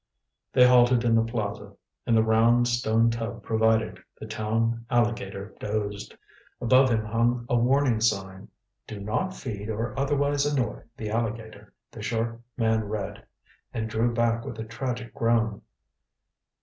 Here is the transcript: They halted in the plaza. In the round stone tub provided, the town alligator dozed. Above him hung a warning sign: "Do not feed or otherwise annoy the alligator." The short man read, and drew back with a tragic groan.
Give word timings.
They 0.51 0.65
halted 0.65 1.03
in 1.03 1.13
the 1.13 1.23
plaza. 1.23 1.75
In 2.07 2.15
the 2.15 2.23
round 2.23 2.67
stone 2.67 3.11
tub 3.11 3.43
provided, 3.43 4.01
the 4.19 4.25
town 4.25 4.83
alligator 4.89 5.53
dozed. 5.59 6.17
Above 6.59 6.89
him 6.89 7.05
hung 7.05 7.45
a 7.47 7.55
warning 7.55 8.01
sign: 8.01 8.47
"Do 8.87 8.99
not 8.99 9.35
feed 9.35 9.69
or 9.69 9.93
otherwise 9.99 10.43
annoy 10.47 10.85
the 10.97 11.11
alligator." 11.11 11.71
The 11.91 12.01
short 12.01 12.41
man 12.57 12.85
read, 12.85 13.23
and 13.75 13.87
drew 13.87 14.11
back 14.11 14.43
with 14.43 14.57
a 14.57 14.63
tragic 14.63 15.13
groan. 15.13 15.61